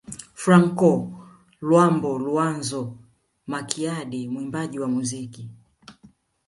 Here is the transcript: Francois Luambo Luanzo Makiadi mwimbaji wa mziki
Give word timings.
Francois 0.41 1.11
Luambo 1.61 2.19
Luanzo 2.19 2.97
Makiadi 3.47 4.27
mwimbaji 4.27 4.79
wa 4.79 4.87
mziki 4.87 5.49